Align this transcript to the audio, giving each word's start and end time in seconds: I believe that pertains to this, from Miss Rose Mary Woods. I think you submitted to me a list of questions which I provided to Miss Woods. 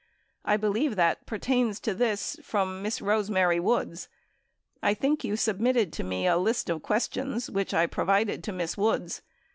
I 0.43 0.57
believe 0.57 0.95
that 0.95 1.27
pertains 1.27 1.79
to 1.81 1.93
this, 1.93 2.35
from 2.41 2.81
Miss 2.81 3.03
Rose 3.03 3.29
Mary 3.29 3.59
Woods. 3.59 4.09
I 4.81 4.95
think 4.95 5.23
you 5.23 5.35
submitted 5.35 5.93
to 5.93 6.03
me 6.03 6.25
a 6.25 6.37
list 6.37 6.71
of 6.71 6.81
questions 6.81 7.51
which 7.51 7.71
I 7.71 7.85
provided 7.85 8.43
to 8.45 8.51
Miss 8.51 8.75
Woods. 8.75 9.21